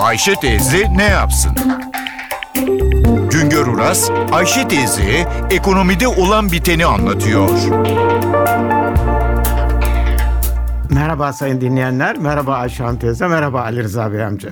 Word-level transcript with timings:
Ayşe 0.00 0.34
teyze 0.34 0.96
ne 0.96 1.04
yapsın? 1.04 1.52
Güngör 3.30 3.66
Uras, 3.66 4.10
Ayşe 4.32 4.68
teyze 4.68 5.28
ekonomide 5.50 6.08
olan 6.08 6.52
biteni 6.52 6.86
anlatıyor. 6.86 7.48
Merhaba 10.90 11.32
sayın 11.32 11.60
dinleyenler, 11.60 12.18
merhaba 12.18 12.54
Ayşe 12.54 12.84
Hanım 12.84 12.98
teyze, 12.98 13.26
merhaba 13.26 13.62
Ali 13.62 13.82
Rıza 13.82 14.12
Bey 14.12 14.24
amca. 14.24 14.50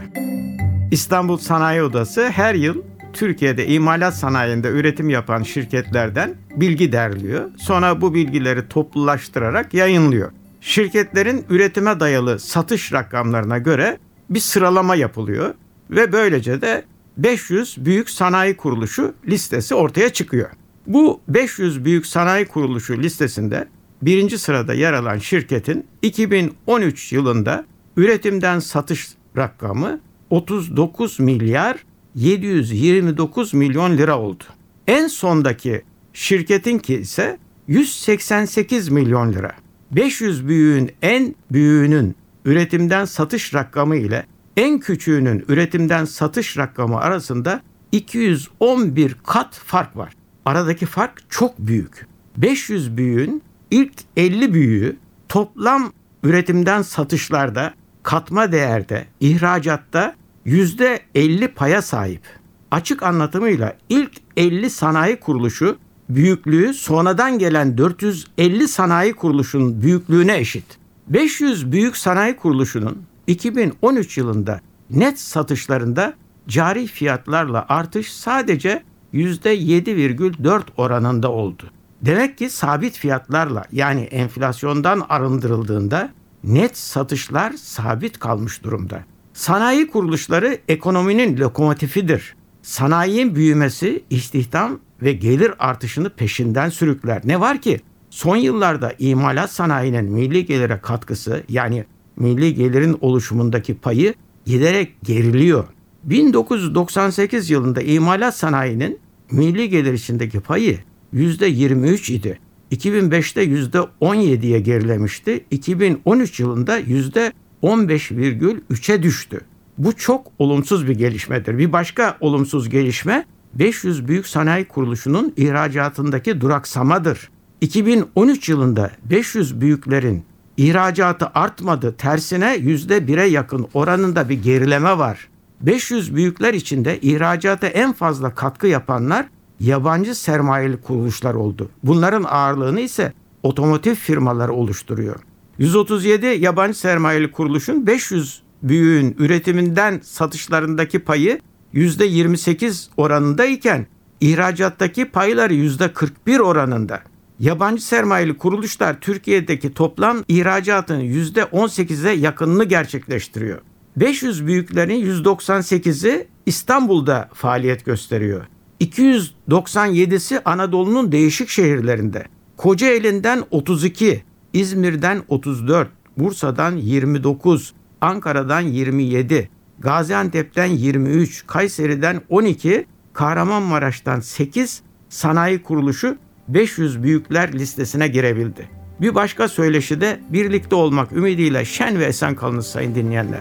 İstanbul 0.91 1.39
Sanayi 1.39 1.83
Odası 1.83 2.29
her 2.29 2.55
yıl 2.55 2.83
Türkiye'de 3.13 3.67
imalat 3.67 4.15
sanayinde 4.15 4.69
üretim 4.69 5.11
yapan 5.11 5.43
şirketlerden 5.43 6.35
bilgi 6.57 6.93
derliyor. 6.93 7.51
Sonra 7.59 8.01
bu 8.01 8.15
bilgileri 8.15 8.69
toplulaştırarak 8.69 9.75
yayınlıyor. 9.75 10.31
Şirketlerin 10.61 11.45
üretime 11.49 12.01
dayalı 12.01 12.39
satış 12.39 12.93
rakamlarına 12.93 13.59
göre 13.59 13.99
bir 14.31 14.41
sıralama 14.41 14.95
yapılıyor 14.95 15.55
ve 15.91 16.13
böylece 16.13 16.61
de 16.61 16.85
500 17.17 17.77
büyük 17.79 18.11
sanayi 18.11 18.57
kuruluşu 18.57 19.15
listesi 19.29 19.75
ortaya 19.75 20.13
çıkıyor. 20.13 20.51
Bu 20.87 21.21
500 21.29 21.85
büyük 21.85 22.07
sanayi 22.07 22.47
kuruluşu 22.47 23.03
listesinde 23.03 23.69
birinci 24.03 24.39
sırada 24.39 24.75
yer 24.75 24.93
alan 24.93 25.19
şirketin 25.19 25.87
2013 26.03 27.13
yılında 27.13 27.67
üretimden 27.97 28.59
satış 28.59 29.09
rakamı 29.37 30.01
39 30.31 31.21
milyar 31.21 31.77
729 32.15 33.55
milyon 33.55 33.99
lira 33.99 34.19
oldu. 34.19 34.45
En 34.87 35.07
sondaki 35.07 35.83
şirketinki 36.13 36.95
ise 36.95 37.39
188 37.69 38.89
milyon 38.89 39.33
lira. 39.33 39.53
500 39.91 40.49
büyüğün 40.49 40.91
en 41.03 41.35
büyüğünün 41.53 42.17
üretimden 42.49 43.05
satış 43.05 43.55
rakamı 43.55 43.97
ile 43.97 44.27
en 44.57 44.79
küçüğünün 44.81 45.45
üretimden 45.49 46.05
satış 46.05 46.59
rakamı 46.59 47.01
arasında 47.01 47.61
211 47.93 49.17
kat 49.27 49.55
fark 49.65 49.97
var. 49.97 50.13
Aradaki 50.45 50.87
fark 50.87 51.23
çok 51.31 51.59
büyük. 51.59 52.07
500 52.37 52.97
büyüğün 52.97 53.43
ilk 53.71 53.93
50 54.17 54.55
büyüğü 54.55 54.97
toplam 55.29 55.93
üretimden 56.23 56.83
satışlarda, 56.83 57.75
katma 58.03 58.53
değerde, 58.53 59.07
ihracatta 59.21 60.15
%50 60.47 61.49
paya 61.49 61.83
sahip. 61.83 62.23
Açık 62.71 63.03
anlatımıyla 63.03 63.77
ilk 63.89 64.13
50 64.37 64.71
sanayi 64.71 65.21
kuruluşu 65.21 65.79
büyüklüğü 66.09 66.75
sonradan 66.75 67.39
gelen 67.39 67.79
450 67.79 68.69
sanayi 68.69 69.13
kuruluşunun 69.13 69.83
büyüklüğüne 69.83 70.37
eşit. 70.37 70.79
500 71.09 71.73
büyük 71.73 71.97
sanayi 71.97 72.37
kuruluşunun 72.37 73.03
2013 73.27 74.19
yılında 74.19 74.61
net 74.91 75.21
satışlarında 75.21 76.15
cari 76.49 76.87
fiyatlarla 76.87 77.67
artış 77.69 78.13
sadece 78.13 78.83
%7,4 79.15 80.63
oranında 80.77 81.33
oldu. 81.33 81.71
Demek 82.03 82.39
ki 82.39 82.51
sabit 82.51 82.99
fiyatlarla 82.99 83.65
yani 83.73 84.01
enflasyondan 84.01 85.07
arındırıldığında 85.09 86.11
net 86.45 86.79
satışlar 86.79 87.53
sabit 87.53 88.19
kalmış 88.19 88.65
durumda. 88.65 89.05
Sanayi 89.33 89.91
kuruluşları 89.91 90.59
ekonominin 90.69 91.39
lokomotifidir. 91.39 92.37
Sanayinin 92.63 93.35
büyümesi 93.35 94.05
istihdam 94.11 94.81
ve 95.03 95.13
gelir 95.13 95.53
artışını 95.59 96.11
peşinden 96.11 96.69
sürükler. 96.69 97.23
Ne 97.25 97.41
var 97.41 97.61
ki 97.61 97.81
son 98.11 98.37
yıllarda 98.37 98.93
imalat 98.99 99.53
sanayinin 99.53 100.05
milli 100.05 100.47
gelire 100.47 100.81
katkısı 100.83 101.43
yani 101.49 101.85
milli 102.17 102.55
gelirin 102.55 102.99
oluşumundaki 103.01 103.75
payı 103.75 104.15
giderek 104.47 105.03
geriliyor. 105.03 105.65
1998 106.05 107.51
yılında 107.51 107.83
imalat 107.83 108.37
sanayinin 108.37 108.99
milli 109.31 109.69
gelir 109.69 109.93
içindeki 109.93 110.41
payı 110.41 110.79
%23 111.15 112.13
idi. 112.13 112.39
2005'te 112.73 113.45
%17'ye 113.45 114.61
gerilemişti. 114.61 115.45
2013 115.51 116.41
yılında 116.41 116.81
%15,3'e 116.81 119.03
düştü. 119.03 119.41
Bu 119.79 119.97
çok 119.97 120.27
olumsuz 120.39 120.89
bir 120.89 120.99
gelişmedir. 120.99 121.59
Bir 121.59 121.73
başka 121.73 122.17
olumsuz 122.21 122.69
gelişme 122.69 123.27
500 123.55 124.09
büyük 124.09 124.27
sanayi 124.27 124.65
kuruluşunun 124.65 125.33
ihracatındaki 125.37 126.41
duraksamadır. 126.41 127.31
2013 127.61 128.49
yılında 128.49 128.91
500 129.05 129.61
büyüklerin 129.61 130.25
ihracatı 130.57 131.27
artmadı. 131.35 131.95
Tersine 131.99 132.57
%1'e 132.57 133.27
yakın 133.27 133.67
oranında 133.75 134.29
bir 134.29 134.43
gerileme 134.43 134.99
var. 134.99 135.29
500 135.61 136.15
büyükler 136.15 136.55
içinde 136.55 137.01
ihracata 137.01 137.67
en 137.67 137.93
fazla 137.93 138.35
katkı 138.35 138.67
yapanlar 138.67 139.27
yabancı 139.61 140.15
sermayeli 140.15 140.81
kuruluşlar 140.81 141.35
oldu. 141.35 141.71
Bunların 141.83 142.23
ağırlığını 142.23 142.81
ise 142.81 143.13
otomotiv 143.43 143.95
firmaları 143.95 144.53
oluşturuyor. 144.53 145.17
137 145.59 146.27
yabancı 146.27 146.79
sermayeli 146.79 147.33
kuruluşun 147.33 147.87
500 147.87 148.43
büyüğün 148.63 149.17
üretiminden 149.19 150.01
satışlarındaki 150.03 150.99
payı 150.99 151.41
%28 151.75 152.89
oranındayken 152.97 153.87
ihracattaki 154.21 155.05
payları 155.05 155.55
%41 155.55 156.41
oranında. 156.41 157.01
Yabancı 157.41 157.85
sermayeli 157.85 158.37
kuruluşlar 158.37 159.01
Türkiye'deki 159.01 159.75
toplam 159.75 160.25
ihracatın 160.29 161.01
%18'e 161.01 162.13
yakınını 162.13 162.65
gerçekleştiriyor. 162.65 163.59
500 163.97 164.47
büyüklerin 164.47 165.23
198'i 165.25 166.29
İstanbul'da 166.47 167.29
faaliyet 167.35 167.85
gösteriyor. 167.85 168.47
297'si 168.81 170.43
Anadolu'nun 170.45 171.13
değişik 171.13 171.49
şehirlerinde. 171.49 172.25
Kocaeli'nden 172.57 173.45
32, 173.51 174.23
İzmir'den 174.53 175.23
34, 175.29 175.89
Bursa'dan 176.17 176.77
29, 176.77 177.75
Ankara'dan 178.01 178.61
27, 178.61 179.51
Gaziantep'ten 179.79 180.67
23, 180.67 181.47
Kayseri'den 181.47 182.21
12, 182.29 182.87
Kahramanmaraş'tan 183.13 184.21
8 184.21 184.83
sanayi 185.09 185.63
kuruluşu 185.63 186.17
500 186.49 187.03
büyükler 187.03 187.53
listesine 187.53 188.09
girebildi. 188.09 188.69
Bir 189.01 189.15
başka 189.15 189.49
söyleşi 189.49 190.01
de 190.01 190.21
birlikte 190.29 190.75
olmak 190.75 191.13
ümidiyle 191.13 191.65
şen 191.65 191.99
ve 191.99 192.05
esen 192.05 192.35
kalınız 192.35 192.67
sayın 192.67 192.95
dinleyenler. 192.95 193.41